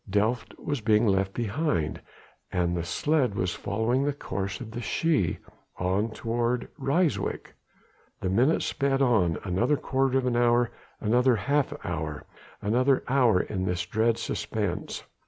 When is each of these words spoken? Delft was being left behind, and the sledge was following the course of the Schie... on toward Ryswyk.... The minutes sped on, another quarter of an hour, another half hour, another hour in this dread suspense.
Delft 0.09 0.57
was 0.57 0.81
being 0.81 1.05
left 1.05 1.31
behind, 1.31 2.01
and 2.51 2.75
the 2.75 2.83
sledge 2.83 3.35
was 3.35 3.53
following 3.53 4.03
the 4.03 4.13
course 4.13 4.59
of 4.59 4.71
the 4.71 4.79
Schie... 4.79 5.37
on 5.77 6.09
toward 6.09 6.67
Ryswyk.... 6.79 7.53
The 8.21 8.29
minutes 8.31 8.65
sped 8.65 9.03
on, 9.03 9.37
another 9.43 9.77
quarter 9.77 10.17
of 10.17 10.25
an 10.25 10.35
hour, 10.35 10.71
another 10.99 11.35
half 11.35 11.71
hour, 11.85 12.25
another 12.63 13.03
hour 13.07 13.41
in 13.41 13.63
this 13.65 13.85
dread 13.85 14.17
suspense. 14.17 15.03